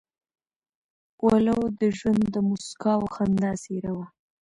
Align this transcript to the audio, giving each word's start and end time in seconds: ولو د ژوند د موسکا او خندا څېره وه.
ولو 1.27 1.59
د 1.79 1.81
ژوند 1.97 2.23
د 2.33 2.35
موسکا 2.47 2.91
او 2.99 3.05
خندا 3.15 3.51
څېره 3.63 3.91
وه. 3.97 4.05